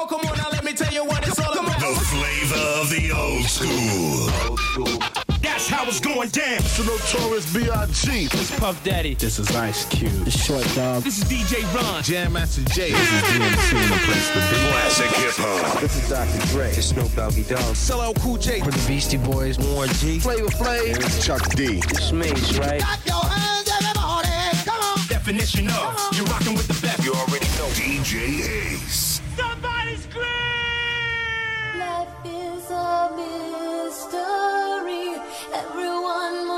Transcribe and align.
on, 0.00 0.08
come 0.08 0.20
on, 0.20 0.36
now 0.36 0.48
let 0.50 0.64
me 0.64 0.72
tell 0.72 0.92
you 0.92 1.04
what 1.04 1.26
it's 1.26 1.38
all 1.38 1.52
about. 1.52 1.78
The 1.80 1.94
flavor 2.08 2.80
of 2.80 2.90
the 2.90 3.12
old 3.12 3.44
school. 3.44 4.98
That's 5.40 5.68
how 5.68 5.86
it's 5.86 6.00
going 6.00 6.28
down. 6.30 6.58
It's 6.58 6.76
the 6.78 6.84
notorious 6.84 7.52
B.I.G. 7.52 8.26
This 8.28 8.58
Puff 8.58 8.82
Daddy. 8.84 9.14
This 9.14 9.38
is 9.38 9.54
Ice 9.54 9.84
Cube. 9.86 10.24
The 10.24 10.30
Short 10.30 10.64
Dog. 10.74 11.02
This 11.02 11.18
is 11.18 11.24
DJ 11.24 11.62
Ron. 11.74 12.02
Jam 12.02 12.32
Master 12.32 12.62
Jay. 12.72 12.92
This 12.92 13.12
is 13.12 13.22
DMC 13.22 13.82
in 13.82 13.90
the 13.90 13.96
place 14.04 14.28
to 14.28 14.34
be. 14.34 14.70
Classic 14.70 15.10
hip 15.10 15.34
hop. 15.36 15.80
This 15.80 16.02
is 16.02 16.08
Dr. 16.08 16.46
Dre. 16.52 16.68
It's 16.68 16.86
Snoop 16.86 17.14
Doggy 17.14 17.42
Dogg. 17.44 17.76
LL 17.90 18.14
Cool 18.20 18.36
J. 18.36 18.60
For 18.60 18.70
the 18.70 18.84
Beastie 18.86 19.18
Boys. 19.18 19.58
Warren 19.58 19.90
G. 19.94 20.18
Flavor 20.20 20.48
Flav. 20.48 20.96
It's 20.96 21.24
Chuck 21.24 21.46
D. 21.54 21.82
It's 21.88 22.12
Mase, 22.12 22.58
right? 22.58 22.80
Definition 25.08 25.68
of 25.68 26.10
you're 26.14 26.24
rocking 26.26 26.54
with 26.54 26.68
the 26.68 26.86
best. 26.86 27.04
You 27.04 27.12
already 27.12 27.46
know. 27.58 27.68
DJ 27.74 28.74
Ace. 28.74 29.09
Life 30.16 32.08
is 32.24 32.70
a 32.70 33.10
mystery. 33.14 35.14
Everyone 35.54 36.48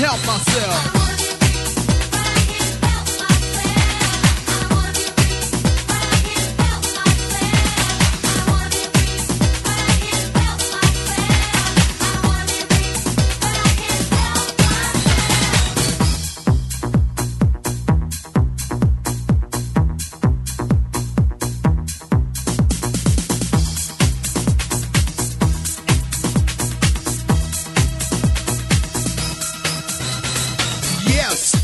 help 0.00 0.26
myself. 0.26 0.49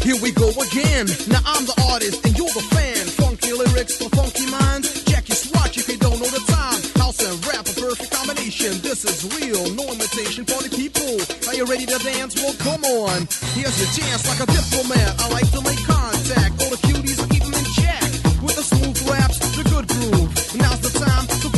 Here 0.06 0.22
we 0.22 0.30
go 0.30 0.46
again. 0.54 1.10
Now 1.26 1.42
I'm 1.42 1.66
the 1.66 1.74
artist 1.90 2.22
and 2.22 2.30
you're 2.38 2.54
the 2.54 2.62
fan. 2.70 3.02
Funky 3.18 3.50
lyrics 3.50 3.98
for 3.98 4.08
funky 4.14 4.46
minds. 4.46 5.02
Check 5.02 5.26
your 5.26 5.34
swatch 5.34 5.76
if 5.82 5.90
you 5.90 5.98
don't 5.98 6.22
know 6.22 6.30
the 6.30 6.44
time. 6.46 6.78
House 7.02 7.18
and 7.26 7.34
rap, 7.50 7.66
a 7.66 7.74
perfect 7.74 8.14
combination. 8.14 8.78
This 8.86 9.02
is 9.02 9.26
real, 9.34 9.66
no 9.74 9.82
imitation 9.90 10.46
for 10.46 10.62
the 10.62 10.70
people. 10.70 11.10
Are 11.50 11.56
you 11.58 11.66
ready 11.66 11.86
to 11.90 11.98
dance? 11.98 12.38
Well, 12.38 12.54
come 12.62 12.86
on. 12.86 13.26
Here's 13.58 13.74
your 13.82 13.90
chance 13.98 14.22
like 14.30 14.38
a 14.38 14.46
diplomat. 14.46 15.10
I 15.18 15.26
like 15.34 15.50
to 15.50 15.60
make 15.66 15.82
contact. 15.82 16.54
All 16.62 16.70
the 16.70 16.80
cuties, 16.86 17.18
I 17.18 17.26
keep 17.26 17.42
them 17.42 17.58
in 17.58 17.66
check. 17.74 18.06
With 18.46 18.54
the 18.54 18.62
smooth 18.62 18.98
raps, 19.10 19.42
the 19.58 19.66
good 19.66 19.90
groove. 19.90 20.30
Now's 20.54 20.80
the 20.86 20.94
time 21.02 21.26
to 21.42 21.48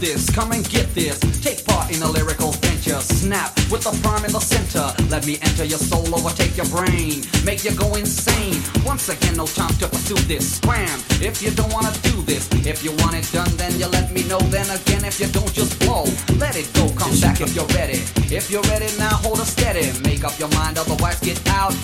this, 0.00 0.30
come 0.30 0.52
and 0.52 0.68
get 0.68 0.86
this. 0.94 1.18
Take 1.42 1.64
part 1.66 1.94
in 1.94 2.02
a 2.02 2.10
lyrical 2.10 2.52
venture. 2.52 3.00
Snap 3.00 3.54
with 3.70 3.82
the 3.82 3.92
prime 4.02 4.24
in 4.24 4.32
the 4.32 4.40
center. 4.40 4.86
Let 5.08 5.26
me 5.26 5.38
enter 5.42 5.64
your 5.64 5.78
soul, 5.78 6.06
overtake 6.14 6.56
your 6.56 6.66
brain, 6.66 7.22
make 7.44 7.64
you 7.64 7.74
go 7.74 7.94
insane. 7.94 8.62
Once 8.84 9.08
again, 9.08 9.36
no 9.36 9.46
time 9.46 9.74
to 9.78 9.88
pursue 9.88 10.20
this. 10.26 10.56
Scram 10.56 10.98
if 11.20 11.42
you 11.42 11.50
don't 11.50 11.72
wanna 11.72 11.92
do 12.02 12.22
this. 12.22 12.48
If 12.66 12.84
you 12.84 12.92
want 13.02 13.14
it 13.14 13.30
done, 13.32 13.50
then 13.56 13.78
you 13.78 13.86
let 13.86 14.12
me 14.12 14.22
know. 14.24 14.40
Then 14.50 14.68
again, 14.70 15.04
if 15.04 15.20
you 15.20 15.28
don't, 15.28 15.52
just 15.52 15.78
blow. 15.80 16.04
Let 16.38 16.56
it 16.56 16.72
go, 16.74 16.88
come 16.94 17.14
back 17.20 17.40
if 17.40 17.54
you're 17.54 17.72
ready. 17.78 18.00
If 18.34 18.50
you're 18.50 18.66
ready 18.72 18.88
now, 18.98 19.14
hold 19.24 19.40
it 19.40 19.46
steady. 19.46 19.86
Make 20.02 20.24
up 20.24 20.38
your 20.38 20.50
mind, 20.50 20.78
otherwise 20.78 21.20
get 21.20 21.40
out. 21.48 21.74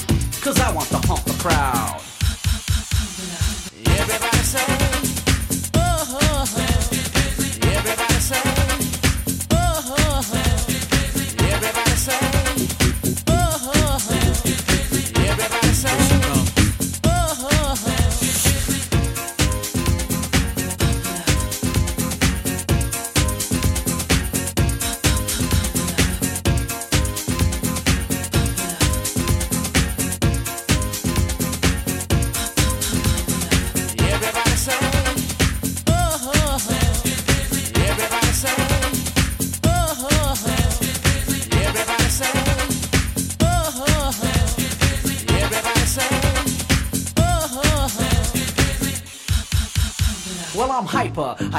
Cause 0.42 0.60
I 0.60 0.70
want 0.72 0.88
to 0.90 0.98
pump 0.98 1.24
the 1.24 1.32
crowd. 1.42 1.73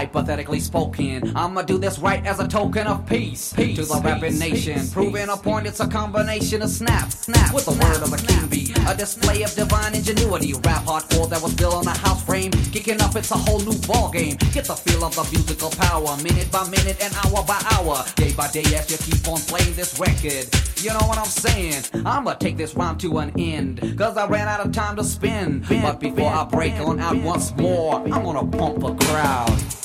hypothetically 0.06 0.60
spoken. 0.60 1.36
I'ma 1.36 1.64
do 1.64 1.80
this 1.80 1.98
right 1.98 2.24
as 2.28 2.40
a 2.40 2.48
token 2.48 2.86
of 2.86 3.08
peace, 3.08 3.54
peace 3.54 3.78
to 3.78 3.86
the 3.86 4.00
rapping 4.04 4.38
nation. 4.38 4.76
Peace, 4.76 4.94
Proving 4.94 5.26
peace. 5.26 5.34
a 5.34 5.38
point, 5.38 5.66
it's 5.66 5.80
a 5.80 5.88
combination 5.88 6.62
of 6.62 6.70
snap, 6.70 7.12
snap 7.12 7.54
with 7.54 7.66
the 7.66 7.72
snap, 7.72 7.94
word 7.94 8.04
of 8.04 8.14
a 8.14 8.18
king 8.18 8.46
a 8.88 8.96
display 8.96 9.42
of 9.44 9.54
divine 9.56 9.96
ingenuity. 9.96 10.54
Rap 10.54 10.84
hardcore 10.86 11.30
that 11.30 11.42
was 11.42 11.54
built 11.56 11.74
on 11.74 11.88
a 11.88 11.98
house 11.98 12.24
frame, 12.24 12.52
kicking 12.72 13.02
up 13.02 13.16
it's 13.16 13.32
a 13.32 13.36
whole 13.36 13.60
new 13.60 13.78
ball 13.88 14.12
game. 14.12 14.38
Get 14.54 14.66
the 14.66 14.76
feel 14.76 15.04
of 15.04 15.16
the 15.16 15.24
musical 15.32 15.72
power, 15.72 16.16
minute 16.18 16.52
by 16.52 16.68
minute 16.70 16.98
and 17.02 17.14
hour 17.26 17.44
by 17.46 17.60
hour, 17.72 18.06
day 18.16 18.34
by 18.34 18.48
day 18.50 18.64
as 18.76 18.90
you 18.92 18.98
keep 18.98 19.28
on 19.28 19.40
playing 19.40 19.74
this 19.74 20.00
record. 20.00 20.48
You 20.84 20.90
know 20.90 21.08
what 21.08 21.18
I'm 21.18 21.26
saying? 21.26 21.84
I'ma 22.06 22.34
take 22.34 22.58
this 22.58 22.76
rhyme 22.76 22.98
to 23.00 23.18
an 23.18 23.32
end, 23.40 23.98
cause 23.98 24.18
I 24.18 24.28
ran 24.28 24.48
out 24.48 24.60
of 24.60 24.72
time 24.72 24.96
to 24.98 25.04
spend. 25.04 25.68
But 25.68 26.00
before 26.00 26.30
I 26.32 26.44
break 26.46 26.74
on 26.74 27.00
out 27.00 27.18
once 27.18 27.56
more, 27.56 27.96
I'm 27.96 28.24
gonna 28.24 28.46
pump 28.46 28.84
a 28.84 28.96
crowd. 29.06 29.85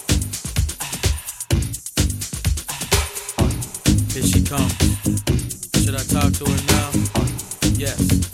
come. 4.51 4.69
Should 5.79 5.95
I 5.95 6.03
talk 6.03 6.33
to 6.33 6.45
her 6.45 6.67
now? 6.67 6.91
Yes. 7.79 8.30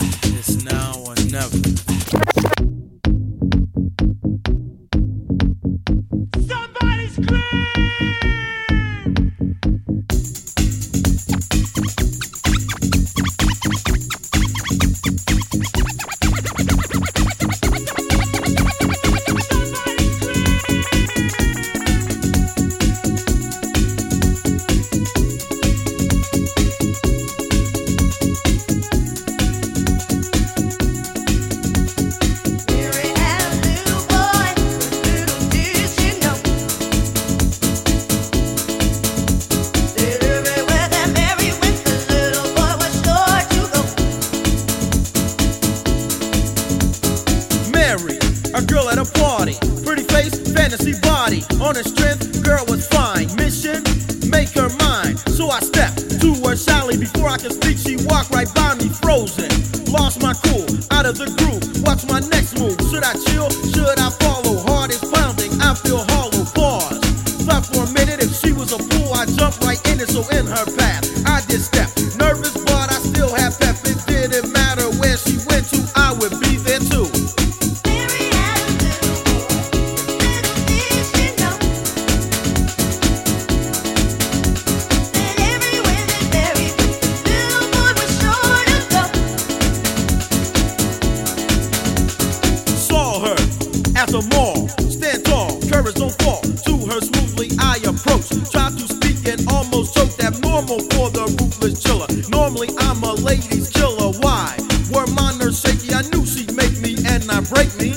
break 107.27 107.77
me. 107.79 107.95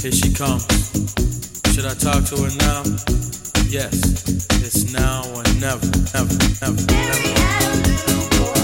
Here 0.00 0.12
she 0.12 0.32
comes. 0.32 0.66
Should 1.72 1.86
I 1.86 1.94
talk 1.94 2.24
to 2.26 2.36
her 2.42 2.50
now? 2.58 2.82
Yes, 3.68 3.94
it's 4.62 4.92
now 4.92 5.22
or 5.34 5.42
never, 5.60 5.86
never, 6.12 6.34
never, 6.60 6.86
never. 6.86 8.59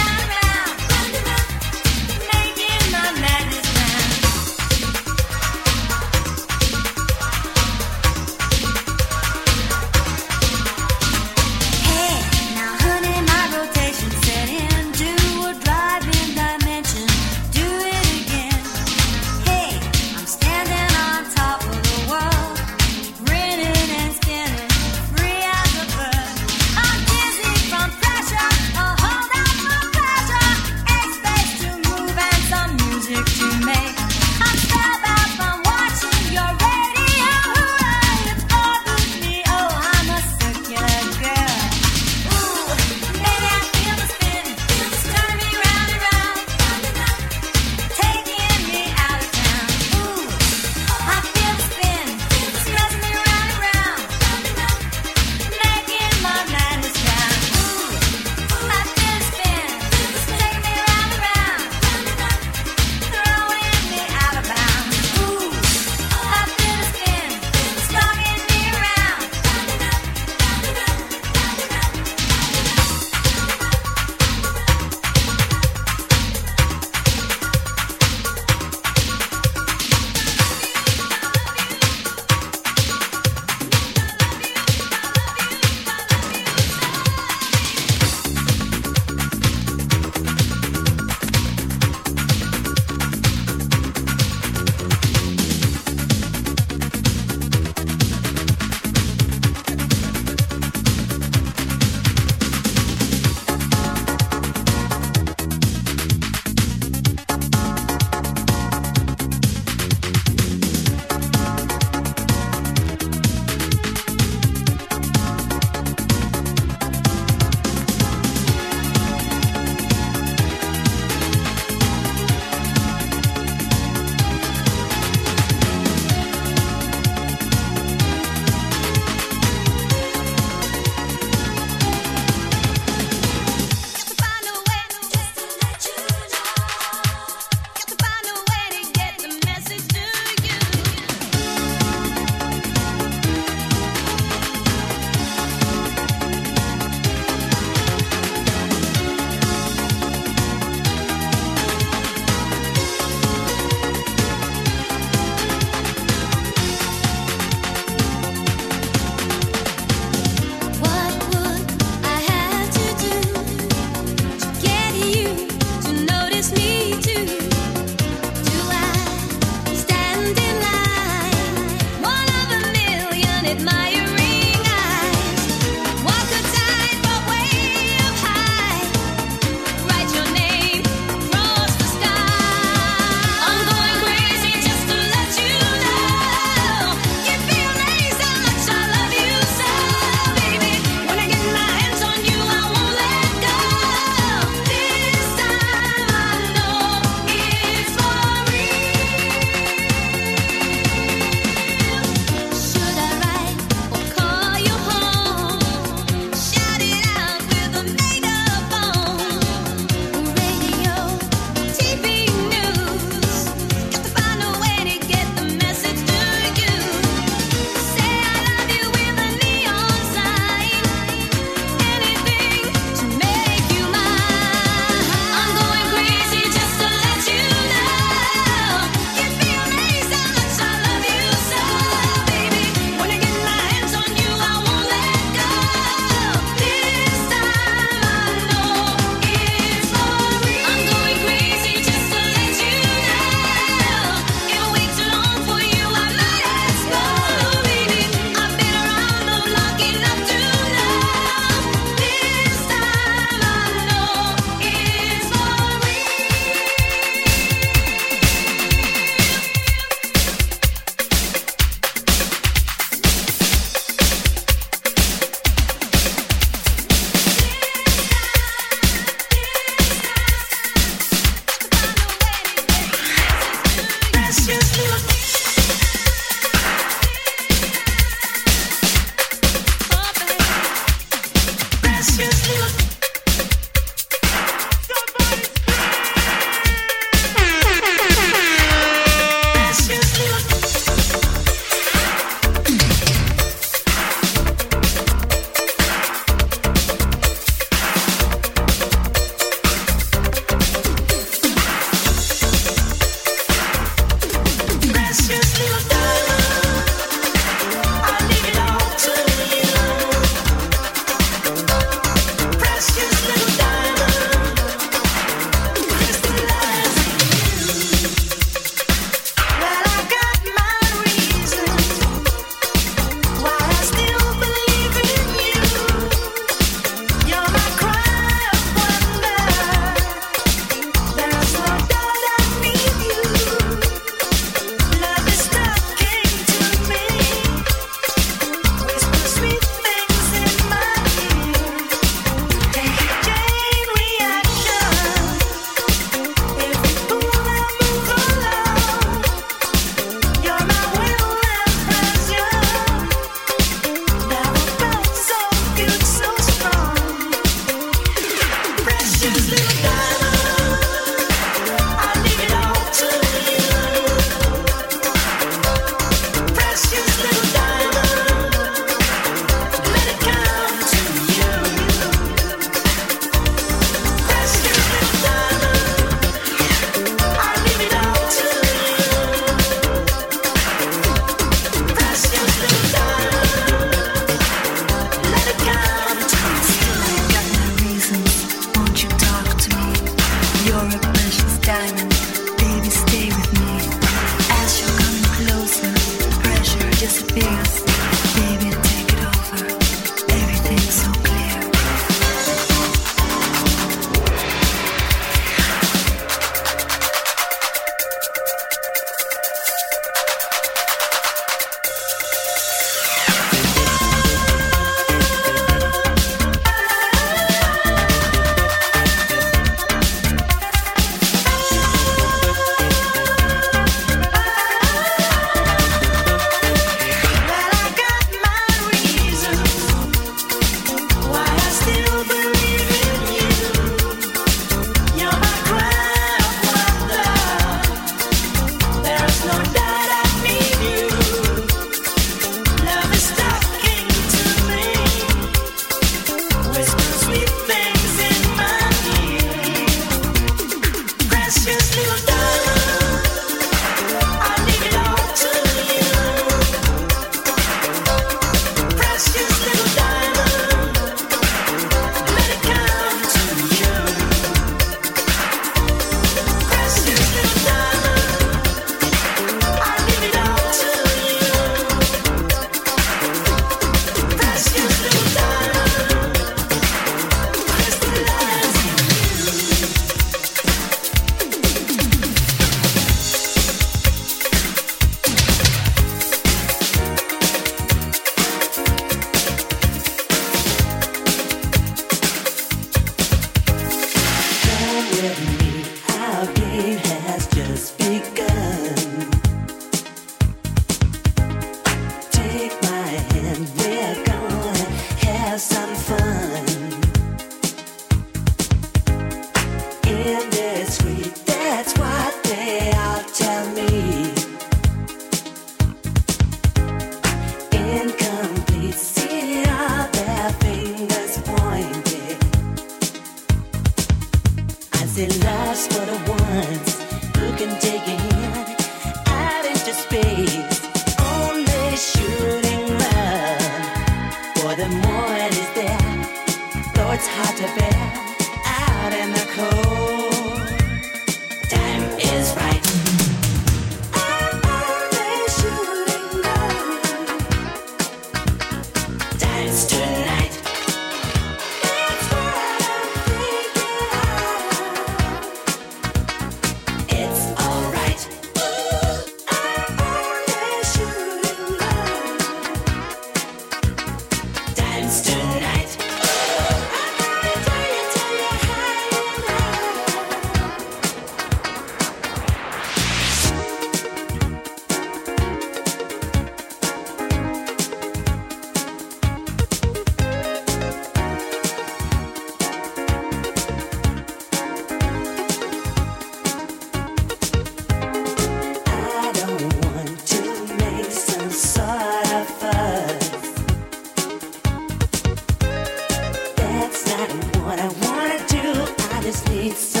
I 599.61 600.00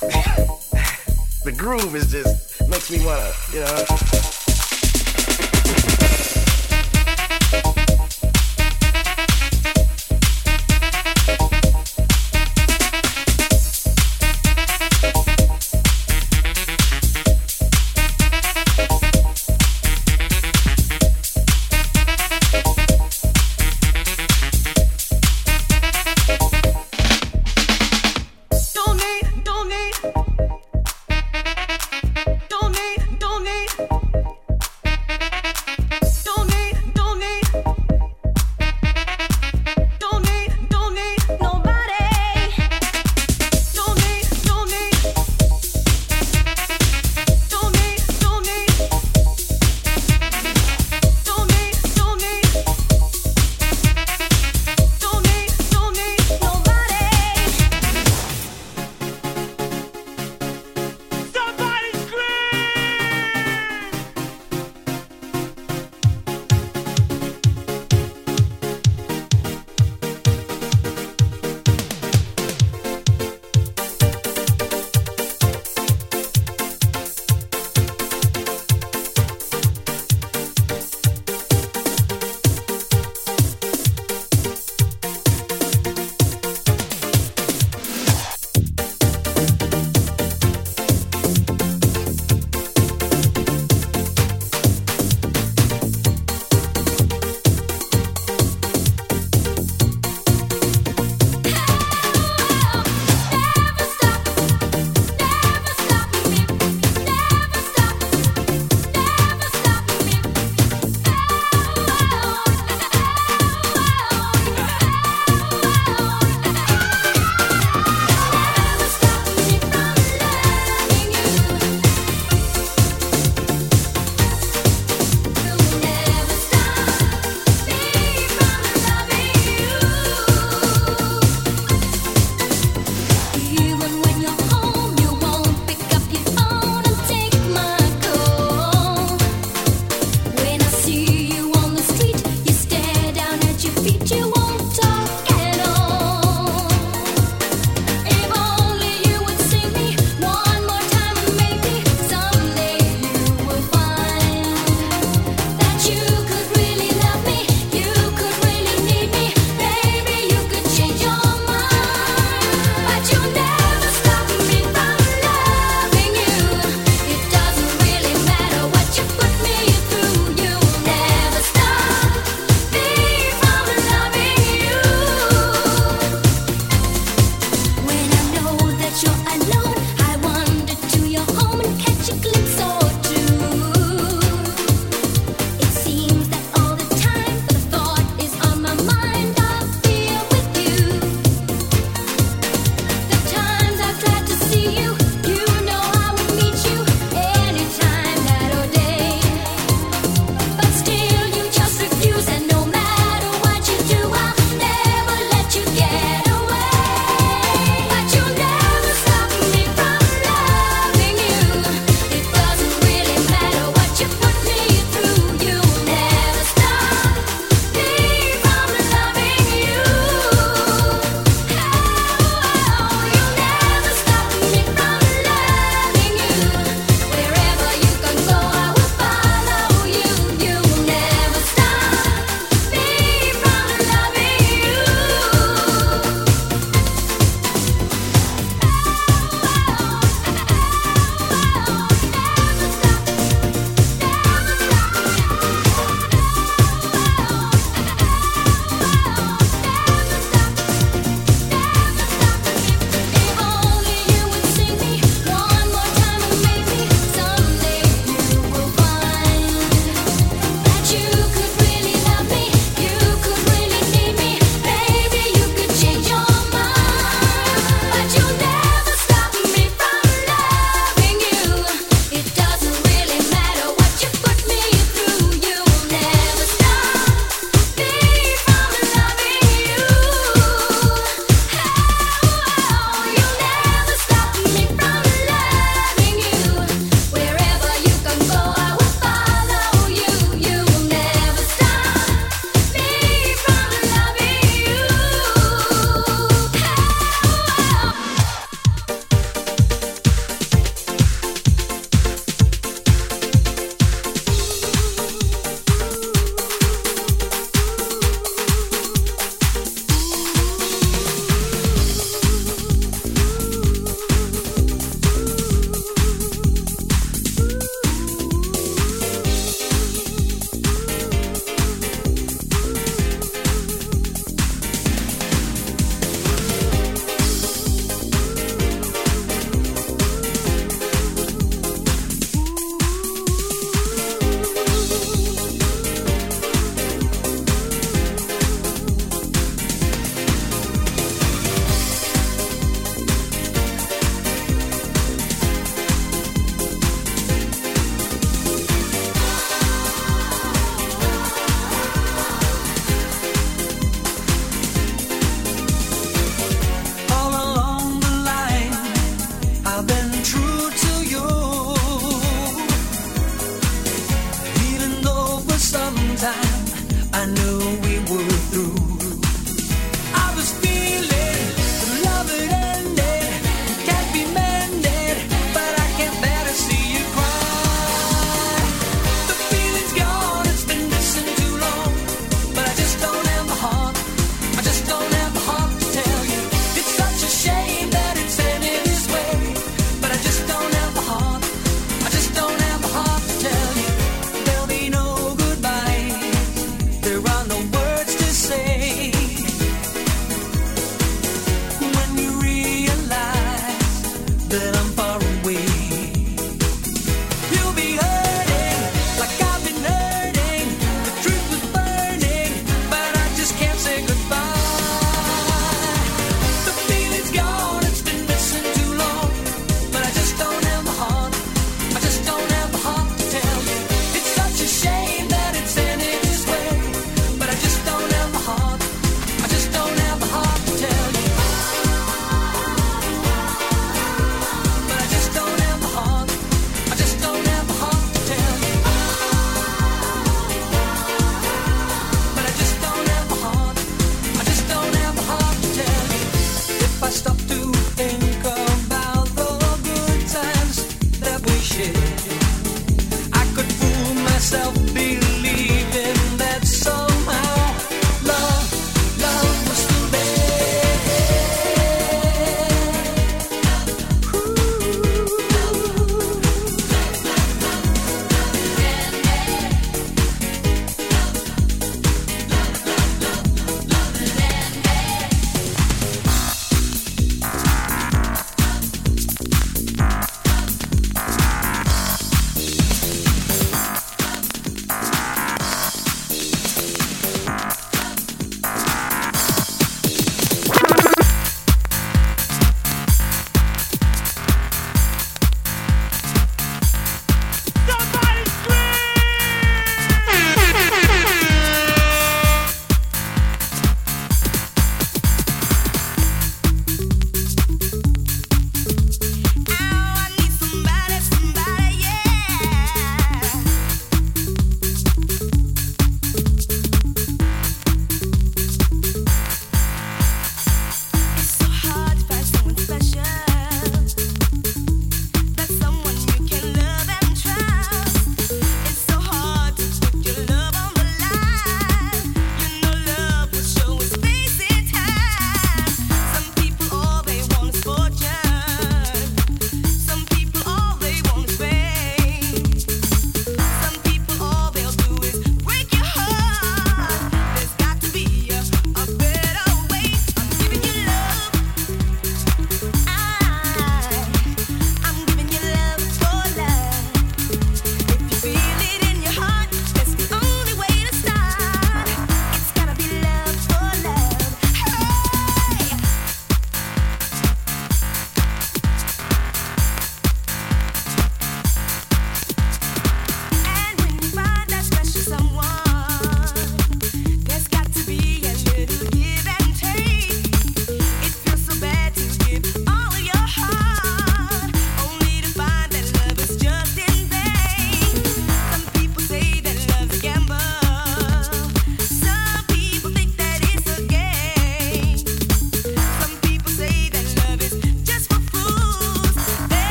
the 0.00 1.54
groove 1.56 1.94
is 1.96 2.12
just 2.12 2.68
makes 2.68 2.90
me 2.90 3.04
wanna, 3.04 3.32
you 3.52 3.60
know. 3.60 4.37